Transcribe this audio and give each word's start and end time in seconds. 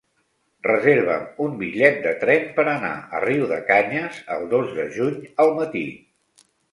Reserva'm 0.67 1.25
un 1.47 1.51
bitllet 1.57 1.99
de 2.05 2.13
tren 2.23 2.47
per 2.55 2.65
anar 2.71 2.93
a 3.17 3.21
Riudecanyes 3.25 4.17
el 4.37 4.49
dos 4.55 4.73
de 4.79 4.87
juny 4.97 5.21
al 5.45 5.53
matí. 5.61 5.85